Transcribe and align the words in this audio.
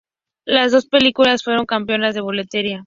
Las 0.45 0.71
dos 0.71 0.87
películas 0.87 1.43
fueron 1.43 1.67
"campeonas 1.67 2.15
de 2.15 2.21
boletería". 2.21 2.79